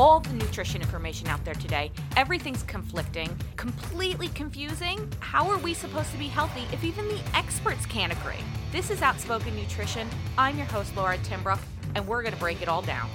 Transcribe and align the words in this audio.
all 0.00 0.20
the 0.20 0.32
nutrition 0.32 0.80
information 0.80 1.28
out 1.28 1.44
there 1.44 1.54
today. 1.54 1.92
Everything's 2.16 2.62
conflicting, 2.62 3.36
completely 3.56 4.28
confusing. 4.28 5.06
How 5.20 5.46
are 5.50 5.58
we 5.58 5.74
supposed 5.74 6.10
to 6.12 6.16
be 6.16 6.26
healthy 6.26 6.62
if 6.72 6.82
even 6.82 7.06
the 7.06 7.20
experts 7.34 7.84
can't 7.84 8.10
agree? 8.10 8.42
This 8.72 8.90
is 8.90 9.02
Outspoken 9.02 9.54
Nutrition. 9.54 10.08
I'm 10.38 10.56
your 10.56 10.64
host, 10.68 10.96
Laura 10.96 11.18
Timbrook, 11.18 11.60
and 11.94 12.08
we're 12.08 12.22
going 12.22 12.32
to 12.32 12.40
break 12.40 12.62
it 12.62 12.68
all 12.68 12.80
down. 12.80 13.10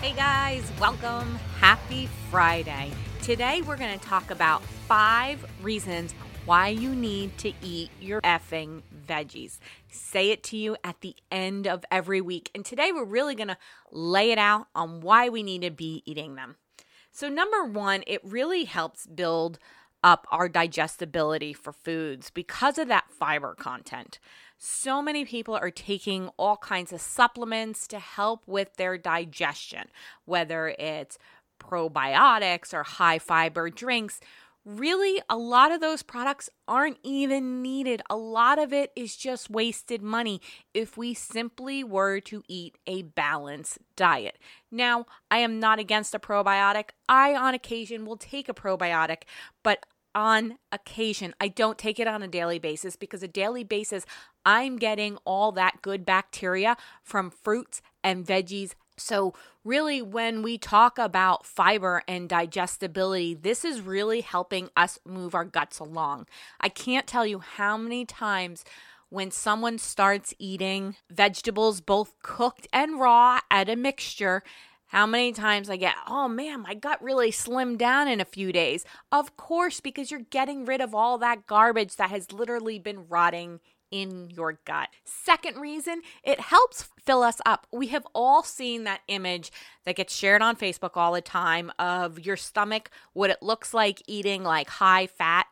Hey 0.00 0.12
guys, 0.12 0.70
welcome. 0.78 1.34
Happy 1.58 2.08
Friday. 2.30 2.92
Today 3.20 3.62
we're 3.62 3.76
going 3.76 3.98
to 3.98 4.04
talk 4.04 4.30
about 4.30 4.62
five 4.62 5.44
reasons 5.60 6.14
why 6.44 6.68
you 6.68 6.94
need 6.94 7.36
to 7.38 7.52
eat 7.62 7.90
your 8.00 8.20
effing 8.20 8.82
veggies. 9.06 9.58
Say 9.90 10.30
it 10.30 10.42
to 10.44 10.58
you 10.58 10.76
at 10.84 11.00
the 11.00 11.16
end 11.30 11.66
of 11.66 11.84
every 11.90 12.20
week. 12.20 12.50
And 12.54 12.66
today 12.66 12.92
we're 12.92 13.04
really 13.04 13.34
going 13.34 13.48
to 13.48 13.56
lay 13.90 14.30
it 14.30 14.36
out 14.36 14.66
on 14.74 15.00
why 15.00 15.30
we 15.30 15.42
need 15.42 15.62
to 15.62 15.70
be 15.70 16.02
eating 16.04 16.34
them. 16.34 16.56
So, 17.12 17.28
number 17.28 17.64
one, 17.64 18.02
it 18.06 18.20
really 18.22 18.64
helps 18.64 19.06
build 19.06 19.58
up 20.02 20.26
our 20.30 20.48
digestibility 20.48 21.54
for 21.54 21.72
foods 21.72 22.28
because 22.28 22.76
of 22.76 22.88
that 22.88 23.10
fiber 23.10 23.54
content. 23.54 24.18
So 24.58 25.00
many 25.00 25.24
people 25.24 25.54
are 25.54 25.70
taking 25.70 26.28
all 26.36 26.58
kinds 26.58 26.92
of 26.92 27.00
supplements 27.00 27.86
to 27.88 27.98
help 27.98 28.42
with 28.46 28.76
their 28.76 28.98
digestion, 28.98 29.88
whether 30.26 30.74
it's 30.78 31.18
probiotics 31.58 32.74
or 32.74 32.82
high 32.82 33.18
fiber 33.18 33.70
drinks 33.70 34.20
really 34.64 35.22
a 35.28 35.36
lot 35.36 35.72
of 35.72 35.80
those 35.80 36.02
products 36.02 36.48
aren't 36.66 36.98
even 37.02 37.62
needed. 37.62 38.02
A 38.08 38.16
lot 38.16 38.58
of 38.58 38.72
it 38.72 38.92
is 38.96 39.16
just 39.16 39.50
wasted 39.50 40.02
money 40.02 40.40
if 40.72 40.96
we 40.96 41.14
simply 41.14 41.84
were 41.84 42.20
to 42.20 42.42
eat 42.48 42.76
a 42.86 43.02
balanced 43.02 43.78
diet. 43.96 44.38
Now, 44.70 45.06
I 45.30 45.38
am 45.38 45.60
not 45.60 45.78
against 45.78 46.14
a 46.14 46.18
probiotic. 46.18 46.90
I, 47.08 47.34
on 47.34 47.54
occasion, 47.54 48.06
will 48.06 48.16
take 48.16 48.48
a 48.48 48.54
probiotic, 48.54 49.22
but 49.62 49.84
on 50.14 50.58
occasion. 50.70 51.34
I 51.40 51.48
don't 51.48 51.78
take 51.78 51.98
it 51.98 52.06
on 52.06 52.22
a 52.22 52.28
daily 52.28 52.58
basis 52.58 52.96
because 52.96 53.22
a 53.22 53.28
daily 53.28 53.64
basis, 53.64 54.06
I'm 54.46 54.76
getting 54.76 55.18
all 55.24 55.52
that 55.52 55.82
good 55.82 56.06
bacteria 56.06 56.76
from 57.02 57.30
fruits 57.30 57.82
and 58.04 58.24
veggies 58.24 58.74
so, 58.96 59.34
really, 59.64 60.02
when 60.02 60.42
we 60.42 60.56
talk 60.56 60.98
about 60.98 61.46
fiber 61.46 62.02
and 62.06 62.28
digestibility, 62.28 63.34
this 63.34 63.64
is 63.64 63.80
really 63.80 64.20
helping 64.20 64.70
us 64.76 64.98
move 65.04 65.34
our 65.34 65.44
guts 65.44 65.80
along. 65.80 66.26
I 66.60 66.68
can't 66.68 67.06
tell 67.06 67.26
you 67.26 67.40
how 67.40 67.76
many 67.76 68.04
times 68.04 68.64
when 69.08 69.30
someone 69.30 69.78
starts 69.78 70.32
eating 70.38 70.96
vegetables, 71.10 71.80
both 71.80 72.14
cooked 72.22 72.68
and 72.72 73.00
raw, 73.00 73.40
at 73.50 73.68
a 73.68 73.76
mixture, 73.76 74.42
how 74.86 75.06
many 75.06 75.32
times 75.32 75.68
I 75.68 75.76
get, 75.76 75.94
oh 76.06 76.28
man, 76.28 76.62
my 76.62 76.74
gut 76.74 77.02
really 77.02 77.32
slimmed 77.32 77.78
down 77.78 78.06
in 78.06 78.20
a 78.20 78.24
few 78.24 78.52
days. 78.52 78.84
Of 79.10 79.36
course, 79.36 79.80
because 79.80 80.10
you're 80.10 80.20
getting 80.20 80.64
rid 80.64 80.80
of 80.80 80.94
all 80.94 81.18
that 81.18 81.48
garbage 81.48 81.96
that 81.96 82.10
has 82.10 82.32
literally 82.32 82.78
been 82.78 83.08
rotting 83.08 83.58
in 83.94 84.28
your 84.30 84.58
gut. 84.64 84.88
Second 85.04 85.56
reason, 85.56 86.02
it 86.24 86.40
helps 86.40 86.88
fill 87.04 87.22
us 87.22 87.40
up. 87.46 87.68
We 87.72 87.86
have 87.88 88.04
all 88.12 88.42
seen 88.42 88.82
that 88.84 89.02
image 89.06 89.52
that 89.84 89.94
gets 89.94 90.12
shared 90.12 90.42
on 90.42 90.56
Facebook 90.56 90.96
all 90.96 91.12
the 91.12 91.20
time 91.20 91.70
of 91.78 92.18
your 92.18 92.36
stomach, 92.36 92.90
what 93.12 93.30
it 93.30 93.40
looks 93.40 93.72
like 93.72 94.02
eating 94.08 94.42
like 94.42 94.68
high 94.68 95.06
fat 95.06 95.46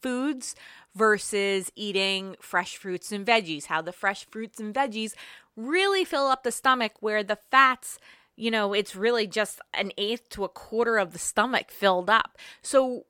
foods 0.00 0.54
versus 0.94 1.72
eating 1.74 2.36
fresh 2.40 2.76
fruits 2.76 3.10
and 3.10 3.26
veggies. 3.26 3.66
How 3.66 3.82
the 3.82 3.90
fresh 3.90 4.24
fruits 4.30 4.60
and 4.60 4.72
veggies 4.72 5.14
really 5.56 6.04
fill 6.04 6.28
up 6.28 6.44
the 6.44 6.52
stomach, 6.52 6.92
where 7.00 7.24
the 7.24 7.40
fats 7.50 7.98
you 8.36 8.52
know, 8.52 8.72
it's 8.72 8.94
really 8.94 9.26
just 9.26 9.60
an 9.74 9.90
eighth 9.98 10.28
to 10.28 10.44
a 10.44 10.48
quarter 10.48 10.96
of 10.96 11.12
the 11.12 11.18
stomach 11.18 11.72
filled 11.72 12.08
up. 12.08 12.38
So, 12.62 13.06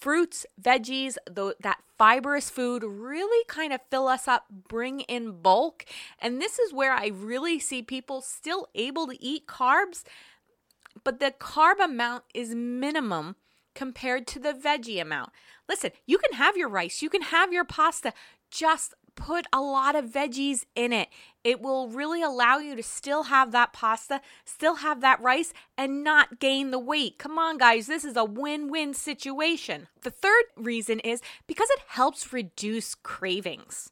fruits, 0.00 0.46
veggies, 0.60 1.16
the, 1.30 1.54
that 1.60 1.80
fibrous 1.98 2.48
food 2.48 2.82
really 2.82 3.44
kind 3.46 3.72
of 3.72 3.80
fill 3.90 4.08
us 4.08 4.26
up, 4.26 4.46
bring 4.50 5.00
in 5.00 5.42
bulk. 5.42 5.84
And 6.18 6.40
this 6.40 6.58
is 6.58 6.72
where 6.72 6.92
I 6.92 7.08
really 7.08 7.58
see 7.58 7.82
people 7.82 8.22
still 8.22 8.68
able 8.74 9.06
to 9.06 9.22
eat 9.22 9.46
carbs, 9.46 10.02
but 11.04 11.20
the 11.20 11.34
carb 11.38 11.78
amount 11.82 12.24
is 12.34 12.54
minimum 12.54 13.36
compared 13.74 14.26
to 14.28 14.38
the 14.38 14.52
veggie 14.52 15.00
amount. 15.00 15.30
Listen, 15.68 15.90
you 16.06 16.18
can 16.18 16.32
have 16.32 16.56
your 16.56 16.68
rice, 16.68 17.02
you 17.02 17.10
can 17.10 17.22
have 17.22 17.52
your 17.52 17.64
pasta, 17.64 18.12
just 18.50 18.94
put 19.14 19.46
a 19.52 19.60
lot 19.60 19.94
of 19.96 20.06
veggies 20.06 20.64
in 20.74 20.92
it. 20.92 21.08
It 21.44 21.60
will 21.60 21.88
really 21.88 22.22
allow 22.22 22.58
you 22.58 22.74
to 22.76 22.82
still 22.82 23.24
have 23.24 23.52
that 23.52 23.72
pasta, 23.72 24.20
still 24.44 24.76
have 24.76 25.00
that 25.00 25.20
rice, 25.20 25.52
and 25.76 26.02
not 26.04 26.38
gain 26.38 26.70
the 26.70 26.78
weight. 26.78 27.18
Come 27.18 27.38
on, 27.38 27.58
guys, 27.58 27.86
this 27.86 28.04
is 28.04 28.16
a 28.16 28.24
win 28.24 28.70
win 28.70 28.94
situation. 28.94 29.88
The 30.02 30.10
third 30.10 30.44
reason 30.56 31.00
is 31.00 31.20
because 31.46 31.68
it 31.70 31.80
helps 31.88 32.32
reduce 32.32 32.94
cravings. 32.94 33.90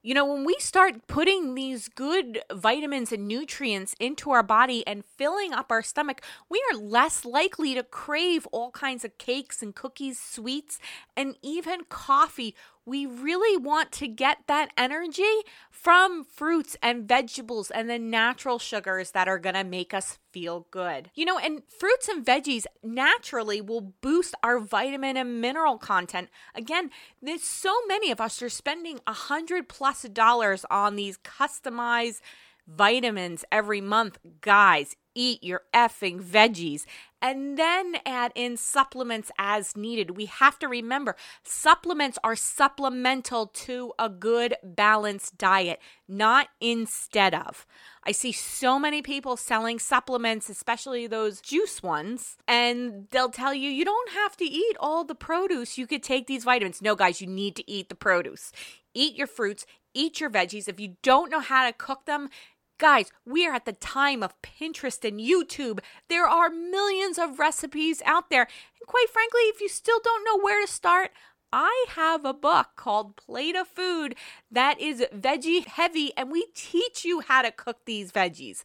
You 0.00 0.14
know, 0.14 0.24
when 0.24 0.44
we 0.44 0.54
start 0.60 1.08
putting 1.08 1.54
these 1.54 1.88
good 1.88 2.40
vitamins 2.52 3.10
and 3.10 3.26
nutrients 3.26 3.96
into 3.98 4.30
our 4.30 4.44
body 4.44 4.86
and 4.86 5.04
filling 5.04 5.52
up 5.52 5.72
our 5.72 5.82
stomach, 5.82 6.22
we 6.48 6.62
are 6.70 6.78
less 6.78 7.24
likely 7.24 7.74
to 7.74 7.82
crave 7.82 8.46
all 8.52 8.70
kinds 8.70 9.04
of 9.04 9.18
cakes 9.18 9.60
and 9.60 9.74
cookies, 9.74 10.20
sweets, 10.20 10.78
and 11.16 11.36
even 11.42 11.80
coffee 11.88 12.54
we 12.88 13.04
really 13.04 13.56
want 13.58 13.92
to 13.92 14.08
get 14.08 14.38
that 14.46 14.70
energy 14.78 15.22
from 15.70 16.24
fruits 16.24 16.74
and 16.82 17.06
vegetables 17.06 17.70
and 17.70 17.88
the 17.88 17.98
natural 17.98 18.58
sugars 18.58 19.10
that 19.10 19.28
are 19.28 19.38
going 19.38 19.54
to 19.54 19.62
make 19.62 19.92
us 19.92 20.18
feel 20.32 20.66
good. 20.70 21.10
You 21.14 21.26
know, 21.26 21.38
and 21.38 21.62
fruits 21.68 22.08
and 22.08 22.24
veggies 22.24 22.64
naturally 22.82 23.60
will 23.60 23.92
boost 24.00 24.34
our 24.42 24.58
vitamin 24.58 25.18
and 25.18 25.40
mineral 25.40 25.76
content. 25.76 26.30
Again, 26.54 26.90
there's 27.20 27.42
so 27.42 27.74
many 27.86 28.10
of 28.10 28.20
us 28.20 28.40
are 28.40 28.48
spending 28.48 29.00
a 29.06 29.12
hundred 29.12 29.68
plus 29.68 30.02
dollars 30.02 30.64
on 30.70 30.96
these 30.96 31.18
customized 31.18 32.20
vitamins 32.66 33.44
every 33.52 33.82
month. 33.82 34.18
Guys, 34.40 34.96
eat 35.14 35.42
your 35.42 35.62
effing 35.74 36.22
veggies 36.22 36.84
and 37.20 37.58
then 37.58 37.96
add 38.06 38.32
in 38.34 38.56
supplements 38.56 39.30
as 39.38 39.76
needed. 39.76 40.16
We 40.16 40.26
have 40.26 40.58
to 40.60 40.68
remember 40.68 41.16
supplements 41.42 42.18
are 42.22 42.36
supplemental 42.36 43.46
to 43.46 43.92
a 43.98 44.08
good 44.08 44.54
balanced 44.62 45.38
diet, 45.38 45.80
not 46.06 46.48
instead 46.60 47.34
of. 47.34 47.66
I 48.04 48.12
see 48.12 48.32
so 48.32 48.78
many 48.78 49.02
people 49.02 49.36
selling 49.36 49.78
supplements, 49.78 50.48
especially 50.48 51.06
those 51.06 51.40
juice 51.40 51.82
ones, 51.82 52.38
and 52.46 53.06
they'll 53.10 53.30
tell 53.30 53.52
you 53.52 53.68
you 53.68 53.84
don't 53.84 54.12
have 54.12 54.36
to 54.38 54.44
eat 54.44 54.76
all 54.80 55.04
the 55.04 55.14
produce. 55.14 55.76
You 55.76 55.86
could 55.86 56.02
take 56.02 56.26
these 56.26 56.44
vitamins. 56.44 56.80
No, 56.80 56.94
guys, 56.94 57.20
you 57.20 57.26
need 57.26 57.56
to 57.56 57.70
eat 57.70 57.88
the 57.88 57.94
produce. 57.94 58.52
Eat 58.94 59.16
your 59.16 59.26
fruits, 59.26 59.66
eat 59.94 60.20
your 60.20 60.30
veggies. 60.30 60.68
If 60.68 60.80
you 60.80 60.96
don't 61.02 61.30
know 61.30 61.40
how 61.40 61.66
to 61.66 61.72
cook 61.72 62.06
them, 62.06 62.30
Guys, 62.78 63.10
we 63.26 63.44
are 63.44 63.54
at 63.54 63.64
the 63.64 63.72
time 63.72 64.22
of 64.22 64.40
Pinterest 64.40 65.04
and 65.06 65.18
YouTube. 65.18 65.80
There 66.08 66.28
are 66.28 66.48
millions 66.48 67.18
of 67.18 67.40
recipes 67.40 68.00
out 68.06 68.30
there. 68.30 68.42
And 68.42 68.86
quite 68.86 69.10
frankly, 69.12 69.40
if 69.42 69.60
you 69.60 69.68
still 69.68 69.98
don't 70.02 70.24
know 70.24 70.38
where 70.40 70.64
to 70.64 70.72
start, 70.72 71.10
I 71.52 71.86
have 71.88 72.24
a 72.24 72.32
book 72.32 72.68
called 72.76 73.16
Plate 73.16 73.56
of 73.56 73.66
Food 73.66 74.14
that 74.48 74.80
is 74.80 75.04
veggie 75.12 75.66
heavy, 75.66 76.12
and 76.16 76.30
we 76.30 76.46
teach 76.54 77.04
you 77.04 77.18
how 77.18 77.42
to 77.42 77.50
cook 77.50 77.78
these 77.84 78.12
veggies. 78.12 78.62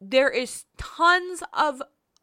There 0.00 0.30
is 0.30 0.66
tons 0.76 1.42
of 1.52 1.82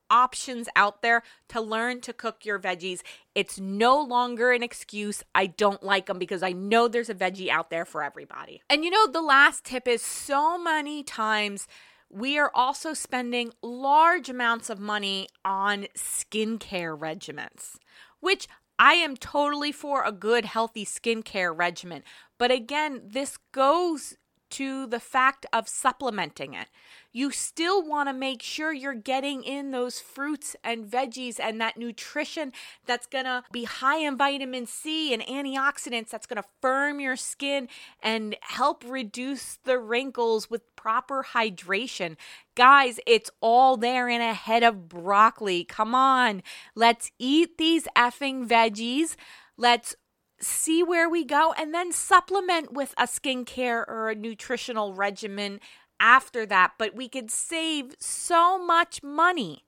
options 0.10 0.68
out 0.76 1.02
there 1.02 1.24
to 1.50 1.62
learn 1.62 2.02
to 2.02 2.14
cook 2.14 2.46
your 2.46 2.60
veggies. 2.60 3.02
It's 3.34 3.60
no 3.60 4.02
longer 4.02 4.52
an 4.52 4.64
excuse. 4.64 5.24
I 5.34 5.48
don't 5.48 5.84
like 5.84 6.06
them 6.06 6.20
because 6.20 6.44
I 6.44 6.52
know 6.52 6.88
there's 6.88 7.10
a 7.10 7.16
veggie 7.16 7.50
out 7.50 7.70
there 7.70 7.86
for 7.86 8.04
everybody. 8.04 8.62
And 8.70 8.84
you 8.84 8.92
know, 8.92 9.08
the 9.08 9.22
last 9.22 9.66
tip 9.66 9.88
is 9.88 10.02
so 10.02 10.58
many 10.58 11.04
times 11.04 11.68
we 12.10 12.38
are 12.38 12.52
also 12.54 12.94
spending 12.94 13.52
large 13.62 14.30
amounts 14.30 14.70
of 14.70 14.80
money 14.80 15.28
on 15.44 15.88
skincare 15.98 16.98
regimens, 16.98 17.78
which 18.20 18.48
I 18.78 18.94
am 18.94 19.18
totally 19.18 19.72
for 19.72 20.04
a 20.04 20.12
good, 20.12 20.46
healthy 20.46 20.86
skincare 20.86 21.58
regimen. 21.58 22.04
But 22.38 22.52
again, 22.52 23.02
this 23.06 23.38
goes 23.52 24.16
to 24.52 24.86
the 24.88 25.00
fact 25.00 25.46
of 25.52 25.68
supplementing 25.68 26.54
it. 26.54 26.68
You 27.12 27.32
still 27.32 27.82
want 27.82 28.10
to 28.10 28.14
make 28.14 28.42
sure 28.42 28.74
you're 28.74 28.94
getting 28.94 29.44
in 29.44 29.72
those 29.72 30.00
fruits 30.00 30.56
and 30.64 30.86
veggies 30.86 31.40
and 31.40 31.62
that 31.62 31.78
nutrition 31.78 32.52
that's 32.86 33.08
going 33.08 33.24
to 33.24 33.44
be 33.52 33.64
high 33.64 34.00
in 34.00 34.18
vitamin 34.18 34.66
C 34.66 35.14
and 35.14 35.24
antioxidants 35.24 36.10
that's 36.10 36.28
going 36.28 36.42
to 36.42 36.50
firm 36.62 37.00
your 37.00 37.16
skin 37.16 37.70
and 38.02 38.36
help 38.42 38.84
reduce 38.86 39.58
the 39.64 39.80
wrinkles 39.80 40.50
with 40.50 40.76
proper 40.76 41.26
hydration. 41.34 42.18
Guys, 42.56 43.00
it's 43.08 43.32
all 43.42 43.78
there 43.78 44.10
in 44.10 44.22
a 44.22 44.34
head 44.34 44.64
of 44.64 44.90
broccoli. 44.90 45.64
Come 45.64 45.96
on, 45.96 46.44
let's 46.76 47.12
eat 47.18 47.58
these 47.58 47.88
effing 47.96 48.48
veggies. 48.48 49.16
Let's 49.58 49.96
see 50.40 50.84
where 50.84 51.10
we 51.10 51.24
go 51.24 51.54
and 51.58 51.74
then 51.74 51.92
supplement 51.92 52.74
with 52.74 52.94
a 52.98 53.04
skincare 53.04 53.88
or 53.88 54.10
a 54.10 54.16
nutritional 54.16 54.94
regimen 54.94 55.60
after 56.00 56.46
that, 56.46 56.74
but 56.78 56.96
we 56.96 57.08
could 57.08 57.32
save 57.32 57.96
so 58.00 58.58
much 58.64 59.02
money 59.02 59.64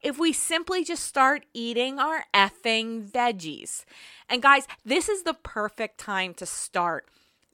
if 0.00 0.18
we 0.18 0.32
simply 0.32 0.84
just 0.84 1.04
start 1.04 1.44
eating 1.52 1.98
our 1.98 2.24
effing 2.32 3.10
veggies. 3.10 3.84
And 4.28 4.42
guys, 4.42 4.66
this 4.84 5.08
is 5.08 5.22
the 5.22 5.34
perfect 5.34 5.98
time 5.98 6.34
to 6.34 6.46
start. 6.46 7.08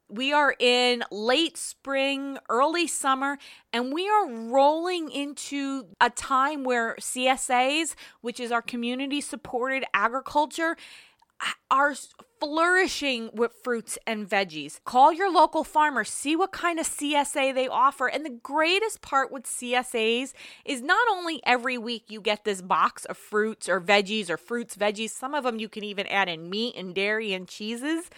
We 0.08 0.32
are 0.32 0.54
in 0.60 1.02
late 1.10 1.56
spring, 1.56 2.38
early 2.50 2.86
summer, 2.86 3.38
and 3.72 3.92
we 3.92 4.08
are 4.08 4.30
rolling 4.30 5.10
into 5.10 5.86
a 6.00 6.10
time 6.10 6.62
where 6.62 6.94
CSAs, 7.00 7.94
which 8.20 8.38
is 8.38 8.52
our 8.52 8.62
community 8.62 9.22
supported 9.22 9.84
agriculture, 9.94 10.76
are 11.70 11.94
flourishing 12.44 13.30
with 13.32 13.54
fruits 13.64 13.96
and 14.06 14.28
veggies. 14.28 14.78
Call 14.84 15.10
your 15.14 15.32
local 15.32 15.64
farmer, 15.64 16.04
see 16.04 16.36
what 16.36 16.52
kind 16.52 16.78
of 16.78 16.86
CSA 16.86 17.54
they 17.54 17.68
offer. 17.68 18.06
And 18.06 18.22
the 18.22 18.38
greatest 18.42 19.00
part 19.00 19.32
with 19.32 19.44
CSAs 19.44 20.34
is 20.66 20.82
not 20.82 21.08
only 21.10 21.40
every 21.46 21.78
week 21.78 22.04
you 22.08 22.20
get 22.20 22.44
this 22.44 22.60
box 22.60 23.06
of 23.06 23.16
fruits 23.16 23.66
or 23.66 23.80
veggies 23.80 24.28
or 24.28 24.36
fruits, 24.36 24.76
veggies, 24.76 25.08
some 25.08 25.34
of 25.34 25.44
them 25.44 25.58
you 25.58 25.70
can 25.70 25.84
even 25.84 26.06
add 26.08 26.28
in 26.28 26.50
meat 26.50 26.74
and 26.76 26.94
dairy 26.94 27.32
and 27.32 27.48
cheeses. 27.48 28.10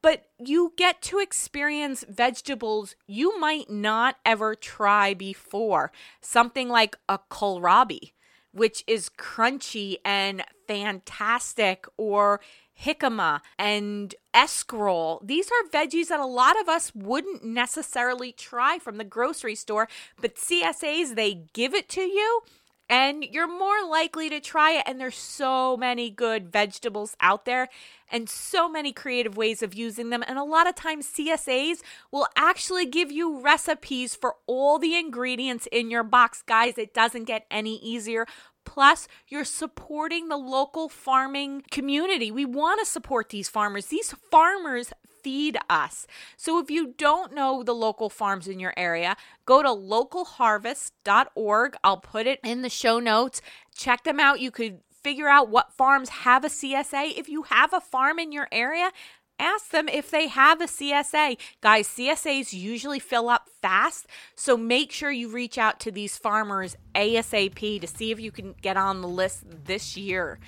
But 0.00 0.26
you 0.38 0.72
get 0.76 1.02
to 1.02 1.18
experience 1.18 2.04
vegetables 2.08 2.94
you 3.08 3.40
might 3.40 3.68
not 3.68 4.14
ever 4.24 4.54
try 4.54 5.12
before. 5.12 5.90
Something 6.20 6.68
like 6.68 6.94
a 7.08 7.18
kohlrabi 7.18 8.12
which 8.54 8.84
is 8.86 9.10
crunchy 9.18 9.96
and 10.04 10.44
fantastic, 10.68 11.86
or 11.96 12.40
jicama 12.80 13.40
and 13.58 14.14
escarole. 14.34 15.26
These 15.26 15.48
are 15.48 15.70
veggies 15.70 16.08
that 16.08 16.20
a 16.20 16.26
lot 16.26 16.60
of 16.60 16.68
us 16.68 16.92
wouldn't 16.94 17.44
necessarily 17.44 18.32
try 18.32 18.78
from 18.78 18.96
the 18.96 19.04
grocery 19.04 19.54
store, 19.54 19.88
but 20.20 20.36
CSAs, 20.36 21.14
they 21.14 21.44
give 21.52 21.74
it 21.74 21.88
to 21.90 22.02
you 22.02 22.42
and 22.88 23.24
you're 23.24 23.48
more 23.48 23.84
likely 23.88 24.28
to 24.28 24.40
try 24.40 24.72
it. 24.72 24.84
And 24.86 25.00
there's 25.00 25.16
so 25.16 25.76
many 25.76 26.10
good 26.10 26.52
vegetables 26.52 27.16
out 27.20 27.44
there 27.44 27.68
and 28.12 28.28
so 28.28 28.68
many 28.68 28.92
creative 28.92 29.36
ways 29.36 29.62
of 29.62 29.74
using 29.74 30.10
them. 30.10 30.22
And 30.26 30.38
a 30.38 30.44
lot 30.44 30.68
of 30.68 30.74
times, 30.74 31.06
CSAs 31.06 31.78
will 32.12 32.28
actually 32.36 32.86
give 32.86 33.10
you 33.10 33.40
recipes 33.40 34.14
for 34.14 34.36
all 34.46 34.78
the 34.78 34.94
ingredients 34.94 35.66
in 35.72 35.90
your 35.90 36.04
box. 36.04 36.42
Guys, 36.42 36.76
it 36.76 36.92
doesn't 36.92 37.24
get 37.24 37.46
any 37.50 37.76
easier. 37.78 38.26
Plus, 38.64 39.08
you're 39.28 39.44
supporting 39.44 40.28
the 40.28 40.36
local 40.36 40.88
farming 40.88 41.64
community. 41.70 42.30
We 42.30 42.44
want 42.44 42.80
to 42.80 42.86
support 42.86 43.28
these 43.28 43.48
farmers. 43.48 43.86
These 43.86 44.14
farmers 44.30 44.92
feed 45.22 45.56
us. 45.70 46.06
So 46.36 46.60
if 46.60 46.70
you 46.70 46.94
don't 46.98 47.34
know 47.34 47.62
the 47.62 47.74
local 47.74 48.10
farms 48.10 48.46
in 48.46 48.60
your 48.60 48.74
area, 48.76 49.16
go 49.46 49.62
to 49.62 49.68
localharvest.org. 49.68 51.76
I'll 51.82 51.96
put 51.96 52.26
it 52.26 52.40
in 52.44 52.62
the 52.62 52.68
show 52.68 53.00
notes. 53.00 53.40
Check 53.74 54.04
them 54.04 54.20
out. 54.20 54.40
You 54.40 54.50
could 54.50 54.80
figure 55.02 55.28
out 55.28 55.48
what 55.48 55.72
farms 55.72 56.10
have 56.10 56.44
a 56.44 56.48
CSA. 56.48 57.16
If 57.16 57.28
you 57.28 57.44
have 57.44 57.72
a 57.72 57.80
farm 57.80 58.18
in 58.18 58.32
your 58.32 58.48
area, 58.52 58.90
ask 59.38 59.70
them 59.70 59.88
if 59.88 60.10
they 60.10 60.28
have 60.28 60.60
a 60.60 60.66
CSA. 60.66 61.38
Guys, 61.60 61.88
CSAs 61.88 62.52
usually 62.52 62.98
fill 62.98 63.28
up 63.28 63.48
fast, 63.60 64.06
so 64.34 64.56
make 64.56 64.92
sure 64.92 65.10
you 65.10 65.28
reach 65.28 65.58
out 65.58 65.80
to 65.80 65.90
these 65.90 66.16
farmers 66.16 66.76
ASAP 66.94 67.80
to 67.80 67.86
see 67.86 68.10
if 68.10 68.20
you 68.20 68.30
can 68.30 68.54
get 68.62 68.76
on 68.76 69.00
the 69.00 69.08
list 69.08 69.44
this 69.64 69.96
year. 69.96 70.38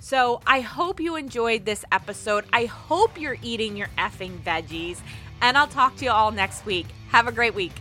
So 0.00 0.40
I 0.46 0.60
hope 0.60 1.00
you 1.00 1.16
enjoyed 1.16 1.64
this 1.64 1.84
episode. 1.90 2.44
I 2.52 2.66
hope 2.66 3.20
you're 3.20 3.38
eating 3.42 3.76
your 3.76 3.88
effing 3.98 4.38
veggies, 4.38 5.00
and 5.40 5.58
I'll 5.58 5.66
talk 5.66 5.96
to 5.96 6.04
you 6.04 6.10
all 6.10 6.30
next 6.30 6.64
week. 6.64 6.86
Have 7.08 7.26
a 7.26 7.32
great 7.32 7.54
week. 7.54 7.72